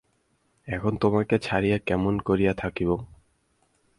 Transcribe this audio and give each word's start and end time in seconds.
এখন 0.67 0.93
তোমাকে 0.97 1.35
ছাড়িয়া 1.39 1.77
কেমন 1.77 2.13
করিয়া 2.19 2.53
থাকিব। 2.53 2.89